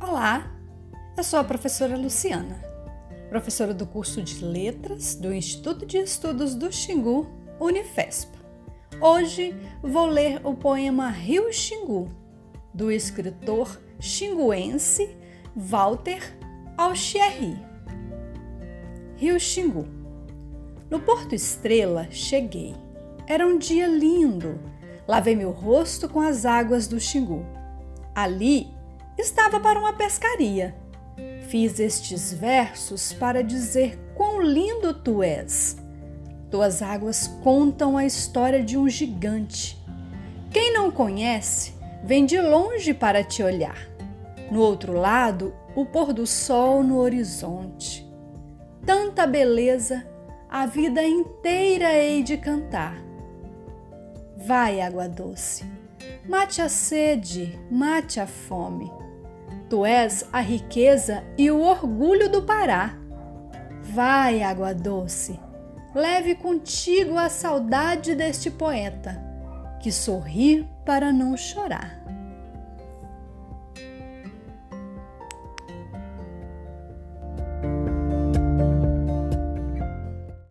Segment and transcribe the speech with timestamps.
[0.00, 0.50] Olá,
[1.16, 2.60] eu sou a professora Luciana,
[3.28, 7.28] professora do curso de Letras do Instituto de Estudos do Xingu,
[7.60, 8.28] Unifesp.
[9.00, 12.10] Hoje vou ler o poema Rio Xingu,
[12.74, 15.16] do escritor xinguense
[15.56, 16.36] Walter
[16.76, 17.56] Alchierry.
[19.16, 19.86] Rio Xingu.
[20.90, 22.74] No Porto Estrela cheguei.
[23.26, 24.60] Era um dia lindo.
[25.06, 27.46] Lavei meu rosto com as águas do Xingu.
[28.14, 28.74] Ali
[29.24, 30.76] estava para uma pescaria.
[31.48, 35.76] Fiz estes versos para dizer quão lindo tu és.
[36.50, 39.82] Tuas águas contam a história de um gigante.
[40.50, 41.72] Quem não conhece,
[42.04, 43.78] vem de longe para te olhar.
[44.50, 48.06] No outro lado, o pôr do sol no horizonte.
[48.84, 50.06] Tanta beleza,
[50.50, 53.02] a vida inteira hei de cantar.
[54.36, 55.64] Vai, água doce,
[56.28, 59.03] mate a sede, mate a fome
[59.74, 62.96] Tu és a riqueza e o orgulho do Pará.
[63.82, 65.40] Vai, água doce,
[65.92, 69.20] leve contigo a saudade deste poeta,
[69.80, 72.00] que sorri para não chorar.